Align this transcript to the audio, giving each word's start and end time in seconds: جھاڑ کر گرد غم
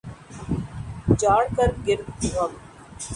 جھاڑ 1.19 1.43
کر 1.55 1.69
گرد 1.85 2.07
غم 2.33 2.51